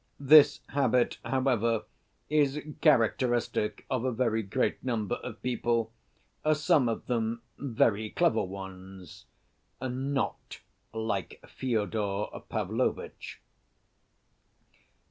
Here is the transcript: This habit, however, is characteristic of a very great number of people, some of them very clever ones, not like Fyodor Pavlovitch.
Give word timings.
This 0.19 0.61
habit, 0.69 1.19
however, 1.23 1.83
is 2.27 2.59
characteristic 2.81 3.85
of 3.87 4.03
a 4.03 4.11
very 4.11 4.41
great 4.41 4.83
number 4.83 5.17
of 5.17 5.43
people, 5.43 5.91
some 6.55 6.89
of 6.89 7.05
them 7.05 7.43
very 7.59 8.09
clever 8.09 8.41
ones, 8.41 9.25
not 9.79 10.59
like 10.91 11.39
Fyodor 11.47 12.29
Pavlovitch. 12.49 13.41